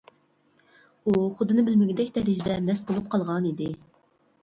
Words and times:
ئۇ 1.05 1.13
خۇدىنى 1.35 1.67
بىلمىگۈدەك 1.69 2.11
دەرىجىدە 2.17 2.59
مەست 2.73 2.91
بولۇپ 2.91 3.15
قالغانىدى. 3.15 3.73